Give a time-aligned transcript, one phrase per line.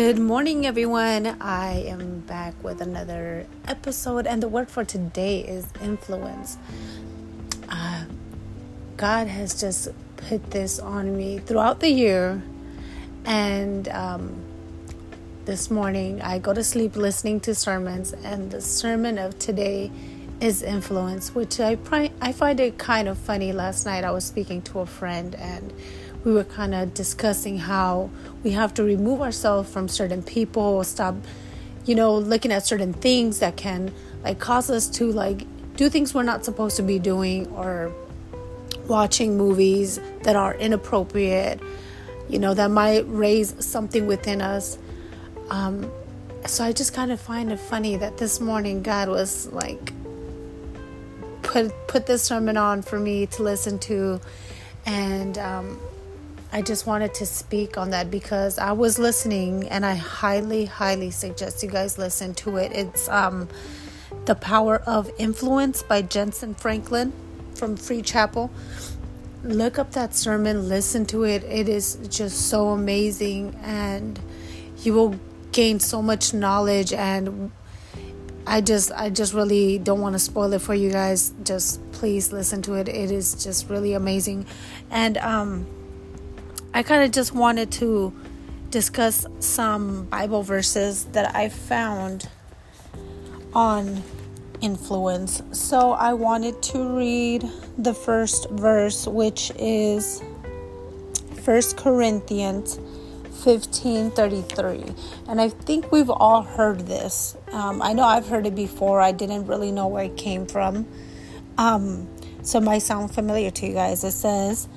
[0.00, 1.26] Good morning, everyone.
[1.42, 6.56] I am back with another episode, and the word for today is influence.
[7.68, 8.06] Uh,
[8.96, 12.42] God has just put this on me throughout the year,
[13.26, 14.42] and um,
[15.44, 19.90] this morning I go to sleep listening to sermons, and the sermon of today
[20.40, 21.76] is influence, which I
[22.22, 23.52] I find it kind of funny.
[23.52, 25.74] Last night I was speaking to a friend, and
[26.24, 28.10] we were kind of discussing how
[28.42, 31.14] we have to remove ourselves from certain people, stop,
[31.84, 36.12] you know, looking at certain things that can like cause us to like do things
[36.12, 37.92] we're not supposed to be doing or
[38.86, 41.60] watching movies that are inappropriate,
[42.28, 44.76] you know, that might raise something within us.
[45.48, 45.90] Um,
[46.46, 49.92] so I just kind of find it funny that this morning God was like
[51.42, 54.20] put put this sermon on for me to listen to,
[54.86, 55.78] and um,
[56.52, 61.12] I just wanted to speak on that because I was listening and I highly, highly
[61.12, 62.72] suggest you guys listen to it.
[62.72, 63.48] It's um,
[64.24, 67.12] The Power of Influence by Jentezen Franklin
[67.54, 68.50] from Free Chapel.
[69.44, 71.44] Look up that sermon, listen to it.
[71.44, 74.18] It is just so amazing and
[74.78, 75.14] you will
[75.52, 77.52] gain so much knowledge and
[78.44, 81.32] I just I just really don't want to spoil it for you guys.
[81.44, 82.88] Just please listen to it.
[82.88, 84.46] It is just really amazing.
[84.90, 85.66] And um
[86.72, 88.12] I kind of just wanted to
[88.70, 92.28] discuss some Bible verses that I found
[93.52, 94.02] on
[94.60, 95.42] influence.
[95.52, 97.44] So I wanted to read
[97.76, 100.22] the first verse, which is
[101.42, 102.78] First Corinthians
[103.42, 104.94] 15:33.
[105.26, 107.36] And I think we've all heard this.
[107.52, 109.00] Um, I know I've heard it before.
[109.00, 110.86] I didn't really know where it came from.
[111.58, 112.06] Um,
[112.42, 114.04] so it might sound familiar to you guys.
[114.04, 114.68] It says,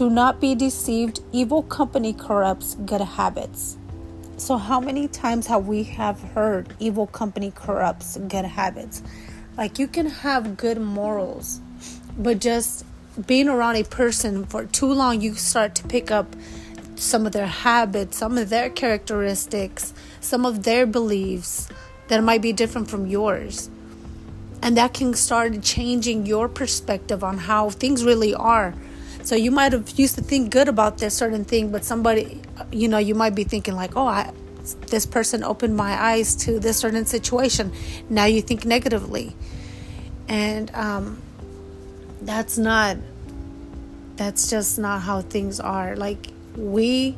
[0.00, 1.20] do not be deceived.
[1.30, 3.76] Evil company corrupts good habits.
[4.38, 9.02] So how many times have we have heard evil company corrupts good habits?
[9.58, 11.60] Like you can have good morals,
[12.16, 12.86] but just
[13.26, 16.34] being around a person for too long you start to pick up
[16.96, 19.92] some of their habits, some of their characteristics,
[20.22, 21.68] some of their beliefs
[22.08, 23.68] that might be different from yours.
[24.62, 28.72] And that can start changing your perspective on how things really are
[29.22, 32.40] so you might have used to think good about this certain thing, but somebody,
[32.72, 34.32] you know, you might be thinking like, oh, I,
[34.88, 37.72] this person opened my eyes to this certain situation.
[38.08, 39.34] Now you think negatively,
[40.28, 41.22] and um,
[42.22, 42.96] that's not.
[44.16, 45.96] That's just not how things are.
[45.96, 47.16] Like we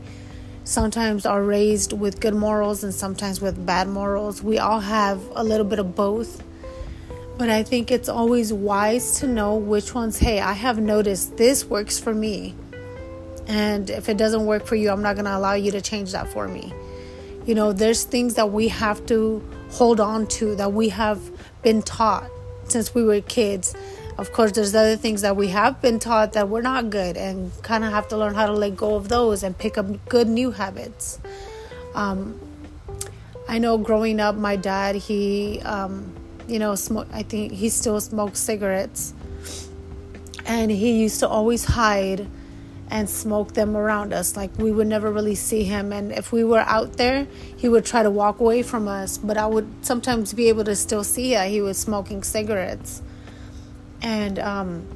[0.65, 4.41] sometimes are raised with good morals and sometimes with bad morals.
[4.43, 6.43] We all have a little bit of both
[7.43, 11.65] but I think it's always wise to know which ones, hey, I have noticed this
[11.65, 12.55] works for me.
[13.49, 16.13] And if it doesn't work for you, I'm not going to allow you to change
[16.13, 16.73] that for me.
[17.45, 21.21] You know, there's things that we have to hold on to that we have
[21.65, 22.31] been taught
[22.69, 23.75] since we were kids.
[24.19, 27.51] Of course, there's other things that we have been taught that we're not good and
[27.65, 30.29] kind of have to learn how to let go of those and pick up good
[30.29, 31.19] new habits.
[31.97, 32.39] Um,
[33.49, 36.15] I know growing up, my dad, he, um,
[36.49, 37.09] you know, smoke.
[37.13, 39.15] I think he still smokes cigarettes,
[40.45, 42.27] and he used to always hide
[42.91, 44.37] and smoke them around us.
[44.37, 47.27] Like we would never really see him, and if we were out there,
[47.57, 49.19] he would try to walk away from us.
[49.19, 53.03] But I would sometimes be able to still see that he was smoking cigarettes,
[54.03, 54.87] and um,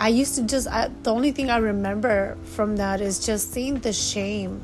[0.00, 0.68] I used to just.
[0.68, 4.62] I, the only thing I remember from that is just seeing the shame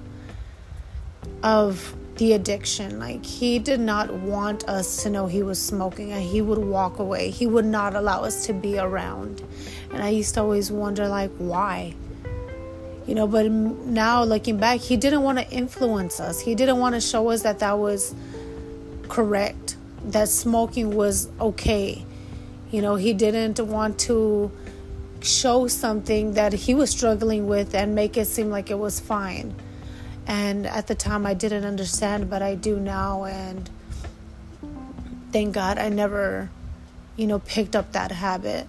[1.42, 2.98] of the addiction.
[2.98, 6.98] Like he did not want us to know he was smoking and he would walk
[6.98, 7.30] away.
[7.30, 9.42] He would not allow us to be around.
[9.92, 11.94] And I used to always wonder like why?
[13.06, 16.40] You know, but now looking back, he didn't want to influence us.
[16.40, 18.14] He didn't want to show us that that was
[19.08, 19.76] correct,
[20.06, 22.04] that smoking was okay.
[22.70, 24.50] You know, he didn't want to
[25.20, 29.54] show something that he was struggling with and make it seem like it was fine
[30.26, 33.24] and at the time, I didn't understand, but I do now.
[33.24, 33.68] And
[35.32, 36.50] thank God I never,
[37.16, 38.66] you know, picked up that habit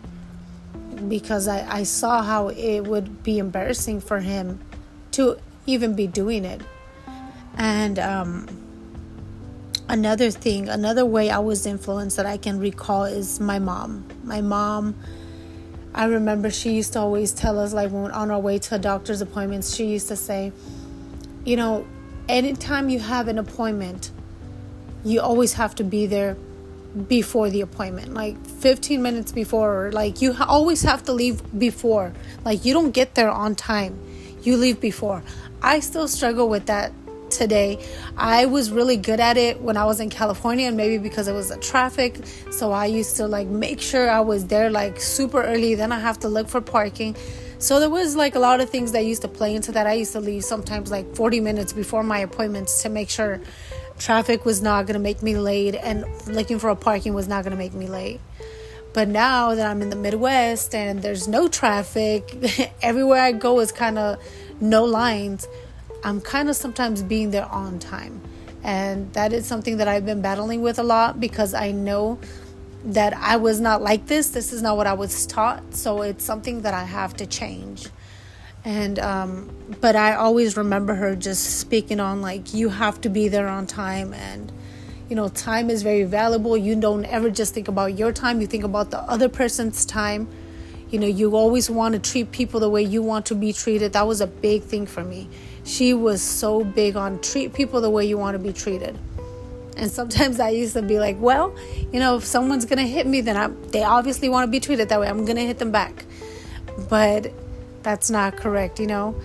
[1.07, 4.59] because I, I saw how it would be embarrassing for him
[5.11, 6.61] to even be doing it.
[7.57, 8.47] And um,
[9.87, 14.07] another thing, another way I was influenced that I can recall is my mom.
[14.23, 14.95] My mom,
[15.93, 18.79] I remember she used to always tell us, like, when on our way to a
[18.79, 20.51] doctor's appointments, she used to say,
[21.45, 21.87] you know,
[22.27, 24.11] anytime you have an appointment,
[25.03, 26.35] you always have to be there
[27.07, 31.41] before the appointment, like 15 minutes before, or like you ha- always have to leave
[31.57, 32.13] before.
[32.43, 33.99] Like you don't get there on time,
[34.41, 35.23] you leave before.
[35.61, 36.91] I still struggle with that
[37.29, 37.83] today.
[38.17, 41.33] I was really good at it when I was in California, and maybe because it
[41.33, 42.25] was the traffic.
[42.51, 45.75] So I used to like make sure I was there like super early.
[45.75, 47.15] Then I have to look for parking.
[47.65, 49.87] So there was like a lot of things that used to play into that.
[49.87, 53.41] I used to leave sometimes like 40 minutes before my appointments to make sure
[53.97, 57.43] traffic was not going to make me late and looking for a parking was not
[57.43, 58.21] going to make me late.
[58.93, 63.71] But now that I'm in the Midwest and there's no traffic, everywhere I go is
[63.71, 64.19] kind of
[64.61, 65.47] no lines.
[66.03, 68.21] I'm kind of sometimes being there on time.
[68.63, 72.19] And that is something that I've been battling with a lot because I know
[72.85, 74.29] that I was not like this.
[74.29, 75.73] This is not what I was taught.
[75.73, 77.87] So it's something that I have to change.
[78.63, 79.49] And, um,
[79.81, 83.67] but I always remember her just speaking on like, you have to be there on
[83.67, 84.51] time and,
[85.09, 86.57] you know, time is very valuable.
[86.57, 90.27] You don't ever just think about your time, you think about the other person's time.
[90.89, 93.93] You know, you always want to treat people the way you want to be treated.
[93.93, 95.27] That was a big thing for me.
[95.63, 98.97] She was so big on treat people the way you want to be treated.
[99.77, 101.55] And sometimes I used to be like, well,
[101.91, 104.59] you know, if someone's going to hit me, then I, they obviously want to be
[104.59, 105.07] treated that way.
[105.07, 106.05] I'm going to hit them back.
[106.89, 107.31] But
[107.83, 109.15] that's not correct, you know?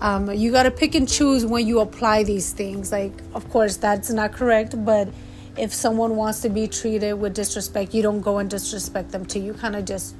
[0.00, 2.92] Um, you got to pick and choose when you apply these things.
[2.92, 5.08] Like, of course, that's not correct, but
[5.56, 9.40] if someone wants to be treated with disrespect, you don't go and disrespect them too.
[9.40, 10.14] You kind of just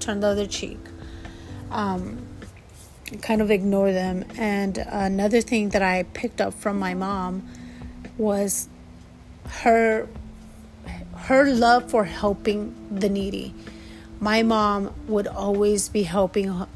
[0.00, 0.78] turn the other cheek,
[1.70, 2.26] um,
[3.22, 4.24] kind of ignore them.
[4.36, 7.48] And another thing that I picked up from my mom
[8.18, 8.68] was
[9.60, 10.08] her
[11.14, 13.54] her love for helping the needy.
[14.18, 16.66] My mom would always be helping,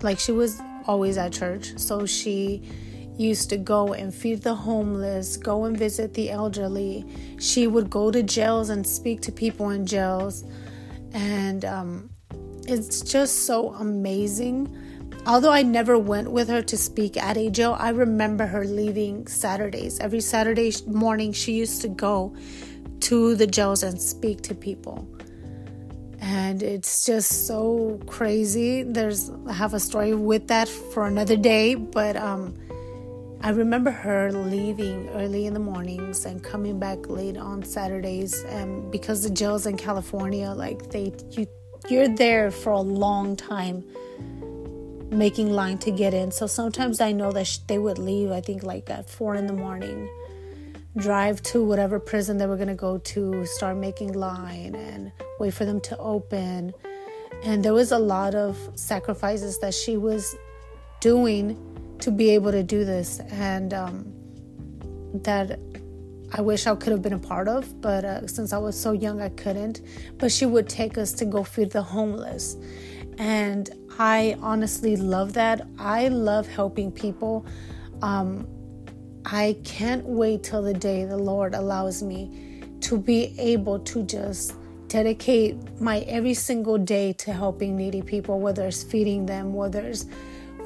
[0.00, 1.78] like she was always at church.
[1.78, 2.62] So she
[3.18, 7.04] used to go and feed the homeless, go and visit the elderly.
[7.38, 10.44] She would go to jails and speak to people in jails.
[11.12, 12.10] And um,
[12.66, 14.74] it's just so amazing.
[15.24, 19.28] Although I never went with her to speak at a jail, I remember her leaving
[19.28, 20.00] Saturdays.
[20.00, 22.34] Every Saturday morning, she used to go
[23.00, 25.06] to the Joes and speak to people.
[26.20, 28.82] And it's just so crazy.
[28.82, 32.54] There's i have a story with that for another day but um
[33.42, 38.44] i remember her leaving early in the mornings and coming back late on saturdays.
[38.44, 41.46] And because the jails in california like they you
[41.88, 43.84] you're there for a long time
[45.12, 48.62] making line to get in so sometimes i know that they would leave i think
[48.62, 50.08] like at four in the morning
[50.96, 55.54] drive to whatever prison they were going to go to, start making line and wait
[55.54, 56.72] for them to open.
[57.44, 60.34] And there was a lot of sacrifices that she was
[61.00, 61.58] doing
[62.00, 63.20] to be able to do this.
[63.30, 64.12] And um,
[65.14, 65.58] that
[66.32, 68.92] I wish I could have been a part of, but uh, since I was so
[68.92, 69.80] young, I couldn't.
[70.18, 72.56] But she would take us to go feed the homeless.
[73.18, 73.68] And
[73.98, 75.66] I honestly love that.
[75.78, 77.46] I love helping people.
[78.00, 78.46] Um,
[79.24, 84.54] I can't wait till the day the Lord allows me to be able to just
[84.88, 90.06] dedicate my every single day to helping needy people, whether it's feeding them, whether it's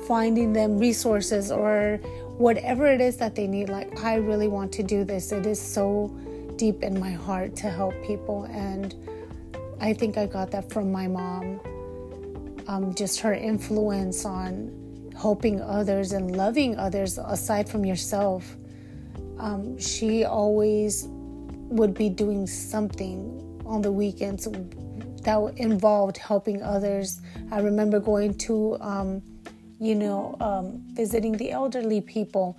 [0.06, 2.00] finding them resources or
[2.38, 3.68] whatever it is that they need.
[3.68, 5.32] Like, I really want to do this.
[5.32, 6.16] It is so
[6.56, 8.44] deep in my heart to help people.
[8.44, 8.94] And
[9.80, 11.60] I think I got that from my mom.
[12.68, 18.56] Um, just her influence on helping others and loving others aside from yourself.
[19.38, 24.48] Um, she always would be doing something on the weekends
[25.22, 27.20] that involved helping others.
[27.50, 29.22] I remember going to, um,
[29.80, 32.58] you know, um, visiting the elderly people.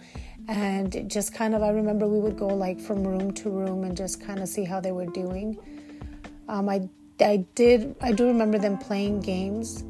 [0.50, 3.96] And just kind of, I remember we would go like from room to room and
[3.96, 5.58] just kind of see how they were doing.
[6.48, 6.88] Um, I,
[7.20, 9.84] I did, I do remember them playing games,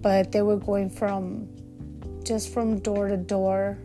[0.00, 1.48] but they were going from
[2.24, 3.78] just from door to door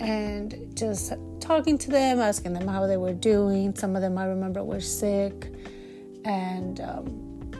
[0.00, 3.74] and just talking to them, asking them how they were doing.
[3.74, 5.52] Some of them I remember were sick.
[6.24, 7.50] And um,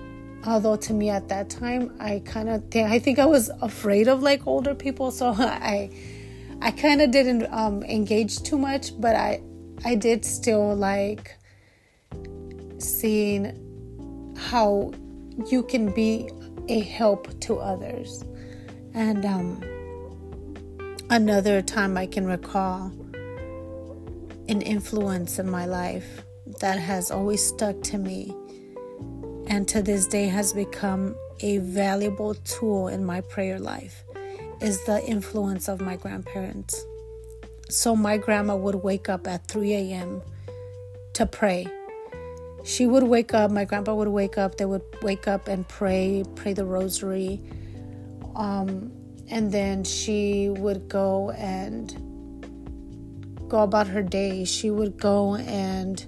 [0.46, 4.22] although to me at that time, I kind of, I think I was afraid of
[4.22, 5.10] like older people.
[5.10, 5.90] So I,
[6.60, 9.42] I kind of didn't um, engage too much, but I,
[9.84, 11.36] I did still like
[12.78, 13.67] seeing
[14.38, 14.92] how
[15.46, 16.30] you can be
[16.68, 18.24] a help to others.
[18.94, 19.62] And um,
[21.10, 22.92] another time I can recall
[24.48, 26.22] an influence in my life
[26.60, 28.34] that has always stuck to me
[29.46, 34.04] and to this day has become a valuable tool in my prayer life
[34.60, 36.84] is the influence of my grandparents.
[37.68, 40.22] So, my grandma would wake up at 3 a.m.
[41.14, 41.66] to pray.
[42.68, 46.22] She would wake up, my grandpa would wake up, they would wake up and pray,
[46.34, 47.40] pray the rosary.
[48.36, 48.92] Um,
[49.30, 51.88] and then she would go and
[53.48, 56.04] go about her day, she would go and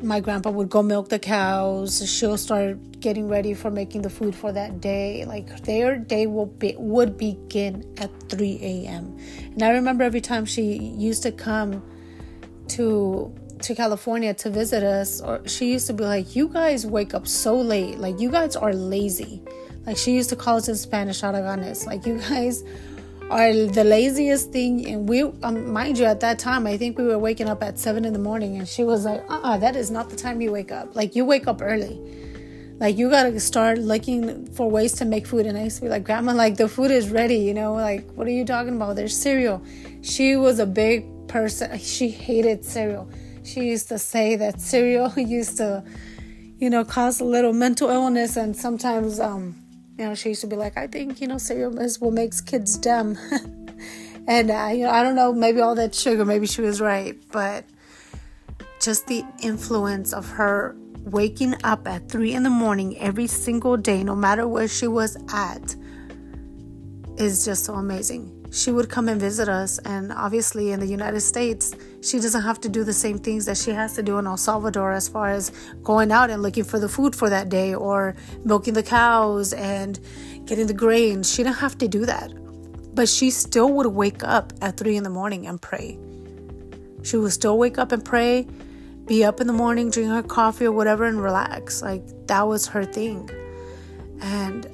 [0.00, 2.08] my grandpa would go milk the cows.
[2.08, 5.24] She'll start getting ready for making the food for that day.
[5.24, 9.18] Like their day will be would begin at 3 a.m.
[9.54, 11.82] And I remember every time she used to come
[12.68, 17.14] to to California to visit us, or she used to be like, "You guys wake
[17.14, 17.98] up so late.
[17.98, 19.42] Like you guys are lazy."
[19.86, 22.62] Like she used to call us in Spanish, "Araganes." Like you guys
[23.30, 24.86] are the laziest thing.
[24.86, 27.78] And we, um, mind you, at that time, I think we were waking up at
[27.78, 30.40] seven in the morning, and she was like, "Uh, uh that is not the time
[30.40, 30.96] you wake up.
[30.96, 32.00] Like you wake up early."
[32.80, 35.44] Like you gotta start looking for ways to make food.
[35.44, 38.10] And I used to be like, Grandma, like the food is ready, you know, like
[38.14, 38.96] what are you talking about?
[38.96, 39.62] There's cereal.
[40.00, 41.78] She was a big person.
[41.78, 43.10] She hated cereal.
[43.50, 45.82] She used to say that cereal used to,
[46.58, 49.56] you know, cause a little mental illness and sometimes um
[49.98, 52.40] you know, she used to be like, I think, you know, cereal is what makes
[52.40, 53.18] kids dumb.
[54.26, 57.16] and, uh, you know, I don't know, maybe all that sugar, maybe she was right.
[57.32, 57.66] But
[58.80, 64.02] just the influence of her waking up at three in the morning every single day,
[64.02, 65.76] no matter where she was at,
[67.18, 69.78] is just so amazing she would come and visit us.
[69.78, 73.56] And obviously, in the United States, she doesn't have to do the same things that
[73.56, 75.52] she has to do in El Salvador as far as
[75.82, 80.00] going out and looking for the food for that day or milking the cows and
[80.46, 81.32] getting the grains.
[81.32, 82.32] She didn't have to do that.
[82.94, 85.98] But she still would wake up at three in the morning and pray.
[87.02, 88.46] She would still wake up and pray,
[89.06, 91.82] be up in the morning, drink her coffee or whatever, and relax.
[91.82, 93.30] Like that was her thing.
[94.20, 94.68] And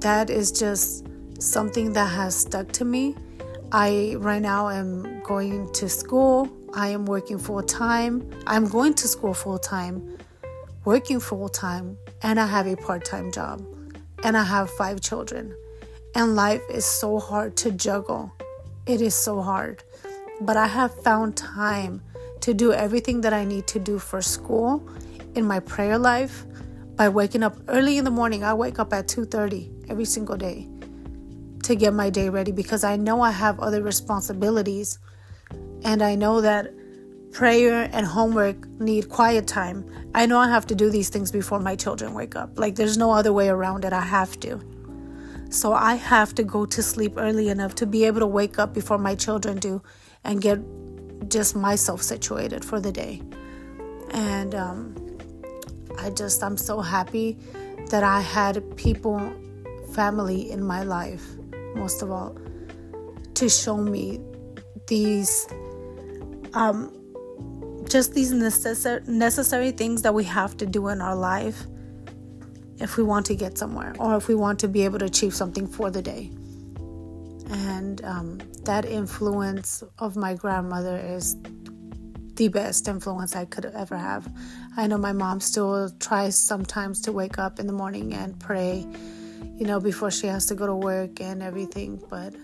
[0.00, 1.06] that is just
[1.42, 3.16] something that has stuck to me.
[3.72, 6.48] I right now am going to school.
[6.74, 8.28] I am working full time.
[8.46, 10.16] I'm going to school full time,
[10.84, 13.64] working full time, and I have a part time job.
[14.24, 15.54] And I have five children.
[16.14, 18.32] And life is so hard to juggle.
[18.86, 19.82] It is so hard.
[20.40, 22.02] But I have found time
[22.40, 24.86] to do everything that I need to do for school
[25.34, 26.44] in my prayer life
[26.96, 28.44] by waking up early in the morning.
[28.44, 30.71] I wake up at 2:30 every single day
[31.62, 34.98] to get my day ready because I know I have other responsibilities
[35.84, 36.72] and I know that
[37.32, 39.84] prayer and homework need quiet time.
[40.14, 42.58] I know I have to do these things before my children wake up.
[42.58, 43.92] Like there's no other way around it.
[43.92, 44.60] I have to.
[45.50, 48.72] So I have to go to sleep early enough to be able to wake up
[48.74, 49.82] before my children do
[50.24, 50.58] and get
[51.28, 53.22] just myself situated for the day.
[54.12, 55.18] And um,
[55.98, 57.38] I just, I'm so happy
[57.90, 59.20] that I had people,
[59.92, 61.26] family in my life
[61.74, 62.36] most of all,
[63.34, 64.20] to show me
[64.86, 65.46] these,
[66.54, 66.92] um,
[67.88, 71.66] just these necessary necessary things that we have to do in our life
[72.78, 75.34] if we want to get somewhere or if we want to be able to achieve
[75.34, 76.30] something for the day.
[77.50, 81.36] And um, that influence of my grandmother is
[82.34, 84.30] the best influence I could ever have.
[84.76, 88.86] I know my mom still tries sometimes to wake up in the morning and pray
[89.62, 92.02] you know, before she has to go to work and everything.
[92.10, 92.34] But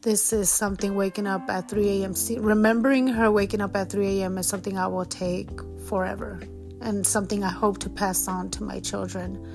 [0.00, 2.14] this is something waking up at 3 a.m.
[2.38, 4.38] Remembering her waking up at 3 a.m.
[4.38, 5.50] is something I will take
[5.86, 6.40] forever
[6.80, 9.46] and something I hope to pass on to my children.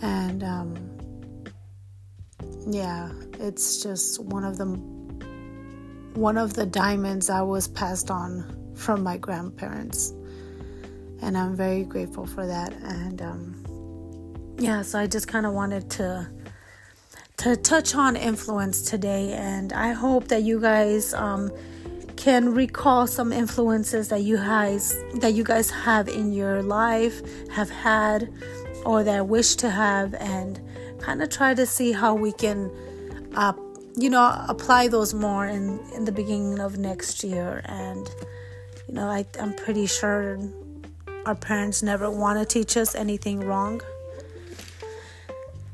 [0.00, 0.76] And um,
[2.68, 4.66] yeah, it's just one of the
[6.14, 10.14] one of the diamonds I was passed on from my grandparents,
[11.20, 12.72] and I'm very grateful for that.
[12.74, 13.65] And um,
[14.58, 16.28] yeah, so I just kind of wanted to
[17.38, 21.50] to touch on influence today, and I hope that you guys um,
[22.16, 27.20] can recall some influences that you guys that you guys have in your life,
[27.50, 28.32] have had,
[28.86, 30.60] or that wish to have, and
[31.00, 32.70] kind of try to see how we can,
[33.34, 33.52] uh,
[33.96, 37.60] you know, apply those more in in the beginning of next year.
[37.66, 38.08] And
[38.88, 40.38] you know, I, I'm pretty sure
[41.26, 43.82] our parents never want to teach us anything wrong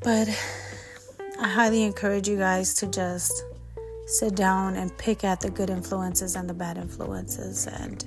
[0.04, 0.28] but
[1.40, 3.44] I highly encourage you guys to just
[4.06, 7.66] sit down and pick at the good influences and the bad influences.
[7.66, 8.04] And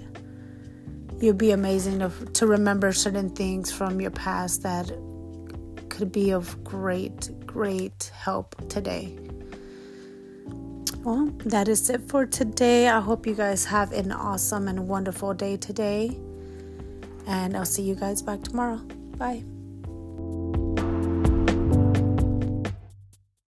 [1.20, 4.92] you'll be amazing to, to remember certain things from your past that
[5.90, 9.18] could be of great great help today.
[11.04, 12.90] Well that is it for today.
[12.90, 16.18] I hope you guys have an awesome and wonderful day today.
[17.28, 18.78] And i'll see you guys back tomorrow.
[19.18, 19.46] Bye